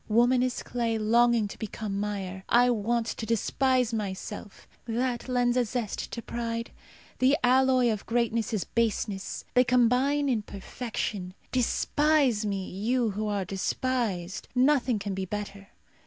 [0.09, 2.43] Woman is clay longing to become mire.
[2.49, 4.67] I want to despise myself.
[4.87, 6.71] That lends a zest to pride.
[7.19, 9.45] The alloy of greatness is baseness.
[9.53, 11.35] They combine in perfection.
[11.51, 14.47] Despise me, you who are despised.
[14.55, 15.67] Nothing can be better.